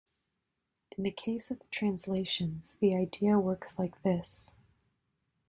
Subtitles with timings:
[0.97, 4.55] In the case of the translations the idea works like this.